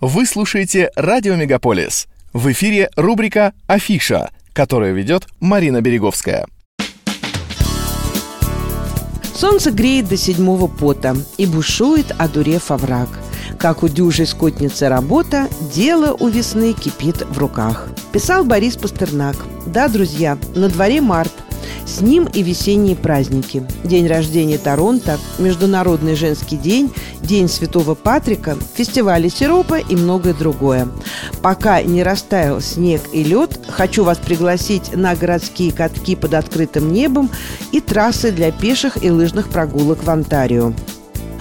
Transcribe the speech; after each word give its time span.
Вы 0.00 0.24
слушаете 0.24 0.90
«Радио 0.96 1.36
Мегаполис». 1.36 2.08
В 2.32 2.50
эфире 2.52 2.88
рубрика 2.96 3.52
«Афиша», 3.66 4.30
которую 4.54 4.94
ведет 4.94 5.26
Марина 5.40 5.82
Береговская. 5.82 6.46
Солнце 9.34 9.70
греет 9.70 10.08
до 10.08 10.16
седьмого 10.16 10.68
пота 10.68 11.14
и 11.36 11.44
бушует, 11.44 12.14
одурев 12.16 12.70
овраг. 12.70 13.10
Как 13.58 13.82
у 13.82 13.88
дюжей 13.88 14.26
скотницы 14.26 14.88
работа, 14.88 15.48
дело 15.74 16.16
у 16.18 16.28
весны 16.28 16.72
кипит 16.72 17.20
в 17.20 17.36
руках. 17.36 17.88
Писал 18.10 18.44
Борис 18.44 18.76
Пастернак. 18.76 19.36
Да, 19.66 19.88
друзья, 19.88 20.38
на 20.54 20.70
дворе 20.70 21.02
март– 21.02 21.32
с 21.90 22.00
ним 22.00 22.28
и 22.32 22.42
весенние 22.42 22.96
праздники. 22.96 23.66
День 23.84 24.06
рождения 24.06 24.58
Торонто, 24.58 25.18
Международный 25.38 26.14
женский 26.14 26.56
день, 26.56 26.92
День 27.20 27.48
Святого 27.48 27.94
Патрика, 27.94 28.56
фестивали 28.74 29.28
сиропа 29.28 29.78
и 29.78 29.96
многое 29.96 30.34
другое. 30.34 30.88
Пока 31.42 31.82
не 31.82 32.02
растаял 32.02 32.60
снег 32.60 33.02
и 33.12 33.24
лед, 33.24 33.60
хочу 33.68 34.04
вас 34.04 34.18
пригласить 34.18 34.94
на 34.94 35.14
городские 35.14 35.72
катки 35.72 36.14
под 36.16 36.34
открытым 36.34 36.92
небом 36.92 37.30
и 37.72 37.80
трассы 37.80 38.30
для 38.30 38.52
пеших 38.52 39.02
и 39.02 39.10
лыжных 39.10 39.48
прогулок 39.48 40.04
в 40.04 40.10
Онтарио. 40.10 40.72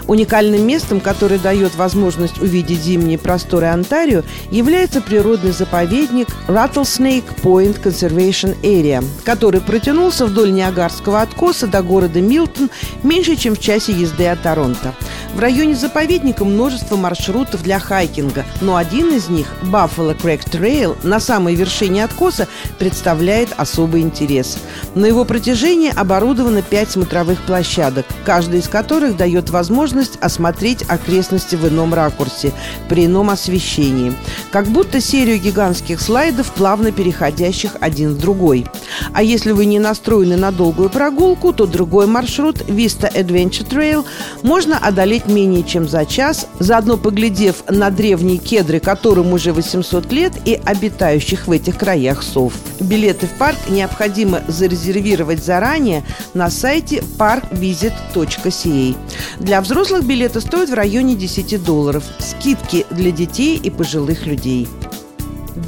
Уникальным 0.10 0.66
местом, 0.66 1.02
которое 1.02 1.38
дает 1.38 1.76
возможность 1.76 2.42
увидеть 2.42 2.82
зимние 2.82 3.20
просторы 3.20 3.68
Онтарио, 3.68 4.24
является 4.50 5.02
природный 5.02 5.52
заповедник 5.52 6.30
Rattlesnake 6.48 7.26
Point 7.44 7.80
Conservation 7.80 8.60
Area, 8.64 9.06
который 9.24 9.62
протянулся 9.62 10.26
вдоль 10.26 10.52
Ниагарского 10.52 11.22
откоса 11.22 11.68
до 11.68 11.84
города 11.84 12.22
Милтон 12.22 12.72
меньше, 13.04 13.36
чем 13.36 13.56
в 13.56 13.60
часе 13.60 13.92
езды 13.92 14.26
от 14.26 14.42
Торонто. 14.42 14.96
В 15.36 15.40
районе 15.40 15.76
заповедника 15.76 16.44
множество 16.44 16.96
маршрутов 16.96 17.62
для 17.62 17.78
хайкинга, 17.78 18.46
но 18.62 18.78
один 18.78 19.14
из 19.14 19.30
них, 19.30 19.46
Buffalo 19.62 20.20
Creek 20.20 20.50
Trail, 20.50 20.98
на 21.04 21.20
самой 21.20 21.54
вершине 21.54 22.04
откоса, 22.04 22.48
представляет 22.80 23.50
особый 23.58 24.02
интерес. 24.02 24.58
На 24.96 25.06
его 25.06 25.24
протяжении 25.24 25.94
оборудовано 25.96 26.64
пять 26.64 26.90
смотровых 26.90 27.44
площадок, 27.44 28.08
каждая 28.26 28.60
из 28.60 28.68
которых 28.68 29.16
дает 29.16 29.52
возможность 29.52 29.99
осмотреть 30.22 30.84
окрестности 30.88 31.56
в 31.56 31.68
ином 31.68 31.94
ракурсе, 31.94 32.54
при 32.88 33.06
ином 33.06 33.30
освещении. 33.30 34.14
Как 34.52 34.68
будто 34.68 35.02
серию 35.02 35.40
гигантских 35.40 36.02
слайдов, 36.02 36.52
плавно 36.52 36.92
переходящих 36.92 37.76
один 37.80 38.14
в 38.14 38.18
другой. 38.20 38.66
А 39.14 39.24
если 39.24 39.52
вы 39.52 39.66
не 39.66 39.80
настроены 39.80 40.38
на 40.38 40.52
долгую 40.52 40.90
прогулку, 40.90 41.54
то 41.54 41.66
другой 41.66 42.08
маршрут 42.08 42.62
Vista 42.62 43.12
Adventure 43.14 43.68
Trail 43.68 44.06
можно 44.42 44.78
одолеть 44.78 45.28
менее 45.28 45.64
чем 45.64 45.88
за 45.88 46.06
час, 46.06 46.48
заодно 46.60 46.98
поглядев 46.98 47.64
на 47.70 47.90
древние 47.90 48.38
кедры, 48.38 48.80
которым 48.80 49.34
уже 49.34 49.54
800 49.54 50.12
лет, 50.12 50.34
и 50.46 50.60
обитающих 50.64 51.48
в 51.48 51.52
этих 51.52 51.78
краях 51.78 52.24
сов. 52.24 52.54
Билеты 52.80 53.28
в 53.28 53.32
парк 53.32 53.58
необходимо 53.70 54.42
зарезервировать 54.48 55.44
заранее 55.44 56.04
на 56.34 56.50
сайте 56.50 57.04
parkvisit.ca. 57.18 58.96
Для 59.40 59.62
взрослых 59.62 60.04
билеты 60.04 60.42
стоят 60.42 60.70
в 60.70 60.74
районе 60.74 61.16
10 61.16 61.64
долларов. 61.64 62.04
Скидки 62.20 62.86
для 62.90 63.12
детей 63.12 63.58
и 63.58 63.70
пожилых 63.70 64.26
людей. 64.26 64.68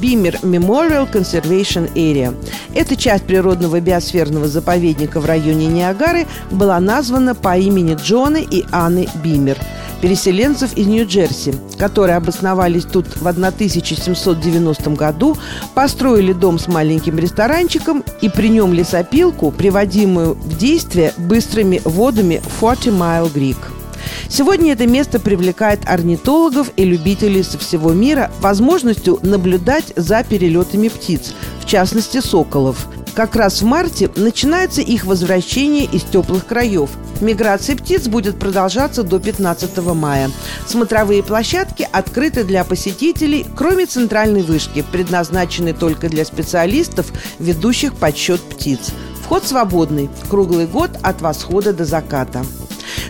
Бимер 0.00 0.36
Memorial 0.42 1.10
Conservation 1.10 1.92
Area. 1.94 2.34
Эта 2.74 2.96
часть 2.96 3.24
природного 3.24 3.80
биосферного 3.80 4.48
заповедника 4.48 5.20
в 5.20 5.26
районе 5.26 5.66
Ниагары 5.66 6.26
была 6.50 6.80
названа 6.80 7.34
по 7.34 7.56
имени 7.56 7.94
Джона 7.94 8.38
и 8.38 8.64
Анны 8.70 9.08
Бимер 9.22 9.58
переселенцев 10.02 10.76
из 10.76 10.88
Нью-Джерси, 10.88 11.54
которые 11.78 12.16
обосновались 12.16 12.84
тут 12.84 13.06
в 13.06 13.26
1790 13.26 14.90
году, 14.90 15.38
построили 15.74 16.32
дом 16.32 16.58
с 16.58 16.66
маленьким 16.66 17.18
ресторанчиком 17.18 18.04
и 18.20 18.28
при 18.28 18.48
нем 18.48 18.74
лесопилку, 18.74 19.52
приводимую 19.52 20.34
в 20.34 20.58
действие 20.58 21.14
быстрыми 21.16 21.80
водами 21.84 22.42
40 22.60 22.86
Mile 22.86 23.32
Creek. 23.32 23.81
Сегодня 24.28 24.72
это 24.72 24.86
место 24.86 25.20
привлекает 25.20 25.80
орнитологов 25.88 26.70
и 26.76 26.84
любителей 26.84 27.42
со 27.42 27.58
всего 27.58 27.92
мира 27.92 28.30
возможностью 28.40 29.18
наблюдать 29.22 29.92
за 29.96 30.24
перелетами 30.24 30.88
птиц, 30.88 31.34
в 31.60 31.66
частности 31.66 32.20
соколов. 32.20 32.86
Как 33.14 33.36
раз 33.36 33.60
в 33.60 33.66
марте 33.66 34.10
начинается 34.16 34.80
их 34.80 35.04
возвращение 35.04 35.84
из 35.84 36.02
теплых 36.02 36.46
краев. 36.46 36.90
Миграция 37.20 37.76
птиц 37.76 38.08
будет 38.08 38.38
продолжаться 38.38 39.02
до 39.02 39.20
15 39.20 39.76
мая. 39.94 40.30
Смотровые 40.66 41.22
площадки 41.22 41.86
открыты 41.92 42.42
для 42.42 42.64
посетителей, 42.64 43.44
кроме 43.54 43.84
центральной 43.84 44.42
вышки, 44.42 44.82
предназначенной 44.90 45.74
только 45.74 46.08
для 46.08 46.24
специалистов, 46.24 47.12
ведущих 47.38 47.94
подсчет 47.94 48.40
птиц. 48.40 48.92
Вход 49.22 49.46
свободный, 49.46 50.08
круглый 50.30 50.66
год 50.66 50.90
от 51.02 51.20
восхода 51.20 51.74
до 51.74 51.84
заката. 51.84 52.44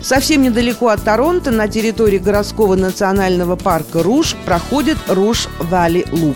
Совсем 0.03 0.41
недалеко 0.41 0.89
от 0.89 1.01
Торонто, 1.01 1.49
на 1.49 1.69
территории 1.69 2.17
городского 2.17 2.75
национального 2.75 3.55
парка 3.55 4.03
Руж, 4.03 4.35
проходит 4.45 4.97
Руж 5.07 5.47
Валли 5.59 6.05
Луп. 6.11 6.35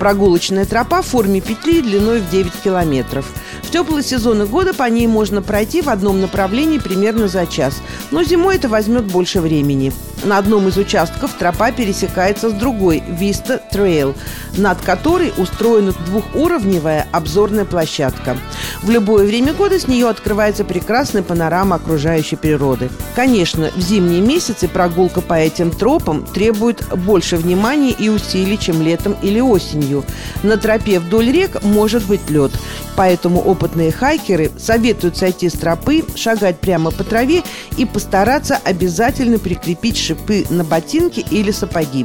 Прогулочная 0.00 0.64
тропа 0.64 1.00
в 1.00 1.06
форме 1.06 1.40
петли 1.40 1.80
длиной 1.80 2.20
в 2.20 2.30
9 2.30 2.52
километров– 2.64 3.32
теплые 3.74 4.04
сезоны 4.04 4.46
года 4.46 4.72
по 4.72 4.88
ней 4.88 5.08
можно 5.08 5.42
пройти 5.42 5.82
в 5.82 5.88
одном 5.88 6.20
направлении 6.20 6.78
примерно 6.78 7.26
за 7.26 7.44
час, 7.44 7.82
но 8.12 8.22
зимой 8.22 8.54
это 8.54 8.68
возьмет 8.68 9.06
больше 9.06 9.40
времени. 9.40 9.92
На 10.22 10.38
одном 10.38 10.68
из 10.68 10.76
участков 10.78 11.32
тропа 11.34 11.72
пересекается 11.72 12.50
с 12.50 12.52
другой– 12.52 13.02
Vista 13.20 13.60
Trail, 13.72 14.14
над 14.56 14.80
которой 14.80 15.32
устроена 15.36 15.92
двухуровневая 16.06 17.08
обзорная 17.10 17.64
площадка. 17.64 18.36
В 18.82 18.90
любое 18.90 19.26
время 19.26 19.52
года 19.52 19.78
с 19.78 19.88
нее 19.88 20.08
открывается 20.08 20.64
прекрасная 20.64 21.22
панорама 21.22 21.76
окружающей 21.76 22.36
природы. 22.36 22.90
Конечно, 23.16 23.70
в 23.74 23.80
зимние 23.80 24.20
месяцы 24.20 24.68
прогулка 24.68 25.20
по 25.20 25.34
этим 25.34 25.72
тропам 25.72 26.24
требует 26.24 26.86
больше 26.96 27.36
внимания 27.36 27.90
и 27.90 28.08
усилий, 28.08 28.58
чем 28.58 28.82
летом 28.82 29.16
или 29.20 29.40
осенью. 29.40 30.04
На 30.42 30.56
тропе 30.58 31.00
вдоль 31.00 31.32
рек 31.32 31.62
может 31.62 32.04
быть 32.04 32.30
лед, 32.30 32.52
поэтому 32.96 33.40
опыт 33.40 33.63
опытные 33.64 33.90
хайкеры 33.90 34.50
советуют 34.58 35.16
сойти 35.16 35.48
с 35.48 35.54
тропы, 35.54 36.04
шагать 36.16 36.58
прямо 36.60 36.90
по 36.90 37.02
траве 37.02 37.42
и 37.78 37.86
постараться 37.86 38.58
обязательно 38.62 39.38
прикрепить 39.38 39.96
шипы 39.96 40.44
на 40.50 40.64
ботинки 40.64 41.24
или 41.30 41.50
сапоги. 41.50 42.04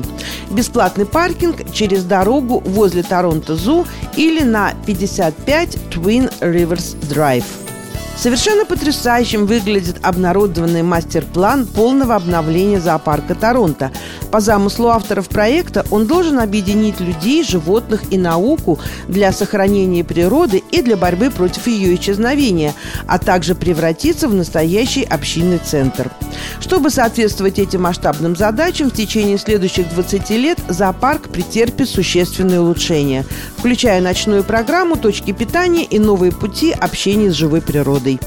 Бесплатный 0.49 1.05
паркинг 1.05 1.69
через 1.73 2.05
дорогу 2.05 2.61
возле 2.65 3.03
Торонто 3.03 3.55
Зу 3.55 3.85
или 4.15 4.41
на 4.41 4.73
55 4.85 5.75
Twin 5.91 6.31
Rivers 6.39 6.97
Drive. 7.09 7.68
Совершенно 8.19 8.65
потрясающим 8.65 9.45
выглядит 9.45 9.95
обнародованный 10.01 10.83
мастер-план 10.83 11.65
полного 11.65 12.15
обновления 12.15 12.81
зоопарка 12.81 13.33
Торонто. 13.33 13.93
По 14.29 14.41
замыслу 14.41 14.89
авторов 14.89 15.29
проекта 15.29 15.85
он 15.89 16.05
должен 16.05 16.37
объединить 16.37 16.99
людей, 16.99 17.45
животных 17.45 18.01
и 18.11 18.17
науку 18.17 18.77
для 19.07 19.31
сохранения 19.31 20.03
природы 20.03 20.61
и 20.69 20.81
для 20.81 20.97
борьбы 20.97 21.31
против 21.31 21.67
ее 21.67 21.95
исчезновения, 21.95 22.73
а 23.07 23.19
также 23.19 23.55
превратиться 23.55 24.27
в 24.27 24.33
настоящий 24.33 25.03
общинный 25.03 25.59
центр. 25.59 26.11
Чтобы 26.59 26.89
соответствовать 26.89 27.57
этим 27.57 27.83
масштабным 27.83 28.35
задачам, 28.35 28.89
в 28.89 28.93
течение 28.93 29.37
следующих 29.37 29.89
20 29.93 30.29
лет 30.31 30.59
зоопарк 30.67 31.29
претерпит 31.29 31.87
существенные 31.87 32.59
улучшения, 32.59 33.25
включая 33.59 33.99
ночную 33.99 34.45
программу, 34.45 34.95
точки 34.95 35.33
питания 35.33 35.83
и 35.83 35.99
новые 35.99 36.31
пути 36.31 36.71
общения 36.71 37.29
с 37.29 37.33
живой 37.33 37.61
природой. 37.61 38.17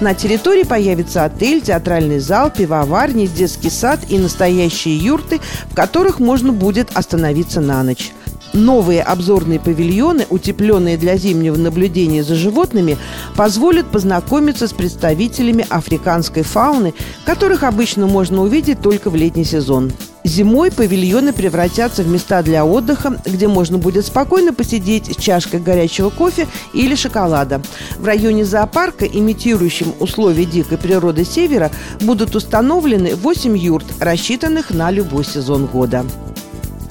На 0.00 0.14
территории 0.14 0.64
появится 0.64 1.24
отель, 1.24 1.62
театральный 1.62 2.18
зал, 2.18 2.50
пивоварни, 2.50 3.26
детский 3.26 3.70
сад 3.70 4.00
и 4.10 4.18
настоящие 4.18 4.98
юрты, 4.98 5.40
в 5.70 5.74
которых 5.74 6.20
можно 6.20 6.52
будет 6.52 6.90
остановиться 6.94 7.62
на 7.62 7.82
ночь. 7.82 8.12
Новые 8.52 9.02
обзорные 9.02 9.58
павильоны, 9.58 10.26
утепленные 10.28 10.98
для 10.98 11.16
зимнего 11.16 11.56
наблюдения 11.56 12.22
за 12.22 12.34
животными, 12.34 12.98
позволят 13.34 13.86
познакомиться 13.90 14.68
с 14.68 14.74
представителями 14.74 15.64
африканской 15.70 16.42
фауны, 16.42 16.92
которых 17.24 17.62
обычно 17.62 18.06
можно 18.06 18.42
увидеть 18.42 18.82
только 18.82 19.08
в 19.08 19.16
летний 19.16 19.44
сезон. 19.44 19.90
Зимой 20.24 20.70
павильоны 20.70 21.32
превратятся 21.32 22.02
в 22.02 22.08
места 22.08 22.42
для 22.42 22.64
отдыха, 22.64 23.20
где 23.24 23.48
можно 23.48 23.78
будет 23.78 24.06
спокойно 24.06 24.54
посидеть 24.54 25.12
с 25.12 25.20
чашкой 25.20 25.60
горячего 25.60 26.10
кофе 26.10 26.46
или 26.72 26.94
шоколада. 26.94 27.60
В 27.98 28.04
районе 28.04 28.44
зоопарка, 28.44 29.04
имитирующем 29.04 29.92
условия 29.98 30.44
дикой 30.44 30.78
природы 30.78 31.24
севера, 31.24 31.70
будут 32.00 32.36
установлены 32.36 33.16
8 33.16 33.58
юрт, 33.58 33.86
рассчитанных 33.98 34.70
на 34.70 34.90
любой 34.90 35.24
сезон 35.24 35.66
года. 35.66 36.04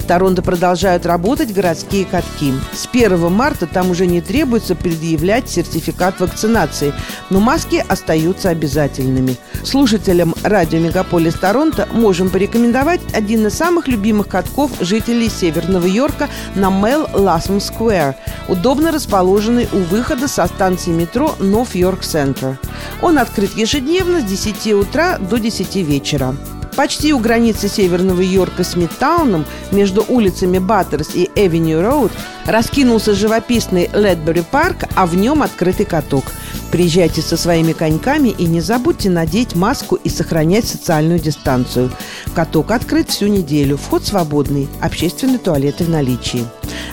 В 0.02 0.08
Торонто 0.08 0.42
продолжают 0.42 1.06
работать 1.06 1.54
городские 1.54 2.06
катки. 2.06 2.54
С 2.74 2.88
1 2.92 3.32
марта 3.32 3.68
там 3.68 3.92
уже 3.92 4.08
не 4.08 4.20
требуется 4.20 4.76
предъявлять 4.76 5.48
сертификат 5.48 6.20
вакцинации, 6.20 6.92
но 7.30 7.40
маски 7.40 7.86
остаются 7.88 8.50
обязательными. 8.50 9.38
Слушателям 9.64 10.34
радио 10.42 10.80
«Мегаполис 10.80 11.36
Торонто» 11.36 11.88
можем 11.92 12.32
порекомендовать 12.32 13.02
один 13.14 13.46
из 13.46 13.54
самых 13.54 13.88
любимых 13.88 14.28
катков 14.28 14.72
жителей 14.80 15.30
Северного 15.30 15.86
Йорка 15.86 16.30
на 16.56 16.72
Мел 16.72 17.08
Лассм 17.14 17.60
Сквер, 17.60 18.16
удобно 18.48 18.92
расположенный 18.92 19.70
у 19.72 19.78
выхода 19.78 20.28
со 20.28 20.48
станции 20.48 20.90
метро 20.90 21.36
North 21.40 21.74
York 21.74 22.02
Center. 22.02 22.58
Он 23.04 23.20
открыт 23.20 23.56
ежедневно 23.56 24.22
с 24.22 24.24
10 24.24 24.74
утра 24.74 25.20
до 25.20 25.38
10 25.38 25.76
вечера. 25.76 26.36
Почти 26.76 27.14
у 27.14 27.20
границы 27.20 27.68
Северного 27.68 28.22
Йорка 28.22 28.64
с 28.64 28.76
Мидтауном, 28.76 29.46
между 29.72 30.06
улицами 30.08 30.58
Батерст 30.58 31.10
и 31.14 31.30
Эвеню 31.36 31.82
Роуд, 31.82 32.12
раскинулся 32.46 33.14
живописный 33.14 33.90
Ледбери 33.94 34.42
парк, 34.42 34.86
а 34.96 35.06
в 35.06 35.16
нем 35.16 35.44
открытый 35.44 35.86
каток. 35.86 36.26
Приезжайте 36.72 37.22
со 37.22 37.36
своими 37.36 37.74
коньками 37.74 38.30
и 38.30 38.46
не 38.46 38.62
забудьте 38.62 39.10
надеть 39.10 39.56
маску 39.56 39.96
и 39.96 40.10
сохранять 40.10 40.66
социальную 40.66 41.20
дистанцию. 41.20 41.92
Каток 42.34 42.72
открыт 42.72 43.10
всю 43.10 43.28
неделю, 43.28 43.76
вход 43.76 44.06
свободный, 44.06 44.70
общественные 44.82 45.38
туалеты 45.38 45.84
в 45.84 45.90
наличии. 45.90 46.46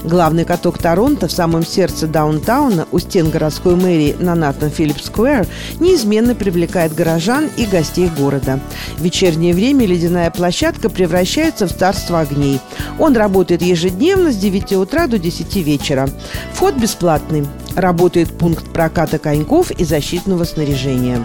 Главный 0.02 0.44
каток 0.44 0.78
Торонто 0.78 1.28
в 1.28 1.32
самом 1.32 1.64
сердце 1.64 2.06
даунтауна 2.06 2.86
у 2.90 2.98
стен 2.98 3.30
городской 3.30 3.76
мэрии 3.76 4.16
на 4.18 4.34
Натан 4.34 4.70
Филлипс 4.70 5.06
Сквер 5.06 5.46
неизменно 5.80 6.34
привлекает 6.34 6.94
горожан 6.94 7.48
и 7.56 7.64
гостей 7.64 8.08
города. 8.08 8.60
В 8.96 9.02
вечернее 9.02 9.54
время 9.54 9.86
ледяная 9.86 10.30
площадка 10.30 10.88
превращается 10.88 11.66
в 11.66 11.76
царство 11.76 12.20
огней. 12.20 12.60
Он 12.98 13.16
работает 13.16 13.62
ежедневно 13.62 14.32
с 14.32 14.36
9 14.36 14.72
утра 14.72 15.06
до 15.06 15.18
10 15.18 15.56
вечера. 15.56 16.08
Вход 16.52 16.74
бесплатный. 16.74 17.46
Работает 17.78 18.36
пункт 18.36 18.72
проката 18.72 19.20
коньков 19.20 19.70
и 19.70 19.84
защитного 19.84 20.42
снаряжения. 20.42 21.24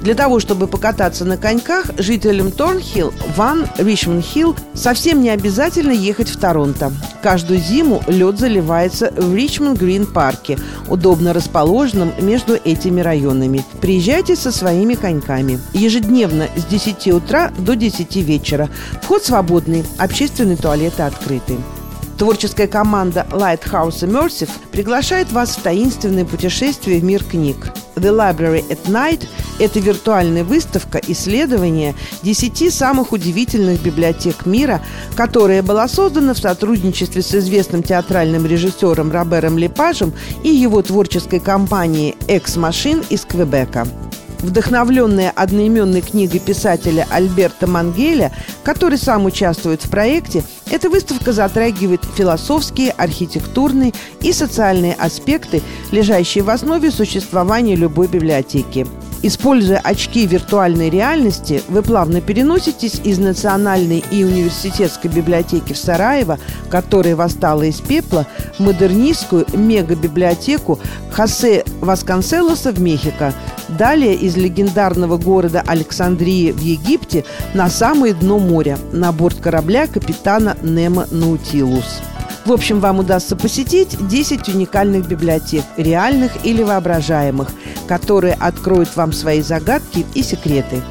Для 0.00 0.14
того, 0.14 0.40
чтобы 0.40 0.66
покататься 0.66 1.26
на 1.26 1.36
коньках, 1.36 1.90
жителям 1.98 2.50
Торнхилл, 2.50 3.12
Ван, 3.36 3.66
Ричмонд-Хилл 3.76 4.56
совсем 4.72 5.20
не 5.20 5.28
обязательно 5.28 5.92
ехать 5.92 6.30
в 6.30 6.40
Торонто. 6.40 6.92
Каждую 7.22 7.60
зиму 7.60 8.02
лед 8.06 8.38
заливается 8.38 9.12
в 9.14 9.34
Ричмонд-Грин-парке, 9.34 10.58
удобно 10.88 11.34
расположенном 11.34 12.14
между 12.20 12.54
этими 12.54 13.02
районами. 13.02 13.62
Приезжайте 13.82 14.34
со 14.34 14.50
своими 14.50 14.94
коньками. 14.94 15.60
Ежедневно 15.74 16.48
с 16.56 16.64
10 16.64 17.08
утра 17.08 17.52
до 17.58 17.76
10 17.76 18.16
вечера. 18.16 18.70
Вход 19.02 19.22
свободный, 19.22 19.84
общественные 19.98 20.56
туалеты 20.56 21.02
открыты. 21.02 21.58
Творческая 22.22 22.68
команда 22.68 23.26
Lighthouse 23.32 24.04
Immersive 24.04 24.48
приглашает 24.70 25.32
вас 25.32 25.56
в 25.56 25.62
таинственное 25.62 26.24
путешествие 26.24 27.00
в 27.00 27.02
мир 27.02 27.24
книг. 27.24 27.72
The 27.96 28.16
Library 28.16 28.64
at 28.68 28.78
Night– 28.86 29.26
это 29.58 29.80
виртуальная 29.80 30.44
выставка 30.44 31.00
исследования 31.08 31.96
10 32.22 32.72
самых 32.72 33.10
удивительных 33.10 33.82
библиотек 33.82 34.46
мира, 34.46 34.80
которая 35.16 35.64
была 35.64 35.88
создана 35.88 36.34
в 36.34 36.38
сотрудничестве 36.38 37.22
с 37.22 37.34
известным 37.34 37.82
театральным 37.82 38.46
режиссером 38.46 39.10
Робером 39.10 39.58
Лепажем 39.58 40.12
и 40.44 40.48
его 40.48 40.80
творческой 40.80 41.40
компанией 41.40 42.14
Machine 42.28 43.04
из 43.10 43.24
Квебека. 43.24 43.88
Вдохновленная 44.42 45.30
одноименной 45.30 46.00
книгой 46.00 46.40
писателя 46.40 47.06
Альберта 47.10 47.68
Мангеля, 47.68 48.32
который 48.64 48.98
сам 48.98 49.24
участвует 49.24 49.84
в 49.84 49.90
проекте, 49.90 50.42
эта 50.70 50.90
выставка 50.90 51.32
затрагивает 51.32 52.04
философские, 52.16 52.90
архитектурные 52.90 53.92
и 54.20 54.32
социальные 54.32 54.94
аспекты, 54.94 55.62
лежащие 55.92 56.42
в 56.42 56.50
основе 56.50 56.90
существования 56.90 57.76
любой 57.76 58.08
библиотеки. 58.08 58.86
Используя 59.24 59.78
очки 59.78 60.26
виртуальной 60.26 60.90
реальности, 60.90 61.62
вы 61.68 61.82
плавно 61.82 62.20
переноситесь 62.20 63.00
из 63.04 63.18
Национальной 63.18 64.04
и 64.10 64.24
университетской 64.24 65.10
библиотеки 65.10 65.72
в 65.72 65.78
Сараево, 65.78 66.38
которая 66.68 67.14
восстала 67.14 67.62
из 67.62 67.80
пепла, 67.80 68.26
в 68.58 68.60
модернистскую 68.60 69.46
мегабиблиотеку 69.54 70.80
Хосе 71.12 71.64
Васконселоса 71.80 72.72
в 72.72 72.80
Мехико. 72.80 73.32
Далее 73.68 74.14
из 74.14 74.36
легендарного 74.36 75.18
города 75.18 75.62
Александрии 75.64 76.50
в 76.50 76.58
Египте 76.58 77.24
на 77.54 77.70
самое 77.70 78.14
дно 78.14 78.40
моря, 78.40 78.76
на 78.90 79.12
борт 79.12 79.36
корабля 79.40 79.86
капитана 79.86 80.56
Немо 80.62 81.06
Наутилус. 81.12 82.00
В 82.44 82.50
общем, 82.50 82.80
вам 82.80 82.98
удастся 82.98 83.36
посетить 83.36 83.96
10 84.08 84.48
уникальных 84.48 85.06
библиотек, 85.06 85.62
реальных 85.76 86.44
или 86.44 86.62
воображаемых, 86.62 87.48
которые 87.86 88.34
откроют 88.34 88.96
вам 88.96 89.12
свои 89.12 89.42
загадки 89.42 90.04
и 90.14 90.24
секреты. 90.24 90.82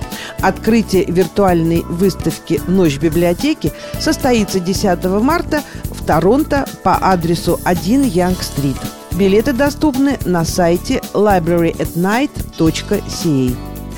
Открытие 0.42 1.04
виртуальной 1.06 1.82
выставки 1.82 2.62
«Ночь 2.68 3.00
библиотеки» 3.00 3.74
состоится 4.00 4.62
10 4.62 5.04
марта 5.22 5.62
в 5.86 6.06
Торонто 6.06 6.66
по 6.84 6.96
адресу 6.96 7.60
1 7.66 8.04
Янг-стрит. 8.04 8.78
Билеты 9.12 9.52
доступны 9.52 10.18
на 10.26 10.46
сайте 10.46 11.02
libraryatnight.ca. 11.14 13.56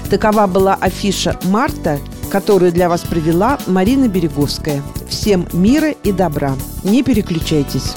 Такова 0.09 0.47
была 0.47 0.73
афиша 0.73 1.37
марта, 1.43 1.99
которую 2.31 2.71
для 2.71 2.89
вас 2.89 3.01
провела 3.01 3.59
Марина 3.67 4.07
Береговская. 4.07 4.81
Всем 5.13 5.47
мира 5.53 5.91
и 5.91 6.11
добра. 6.11 6.55
Не 6.83 7.03
переключайтесь. 7.03 7.93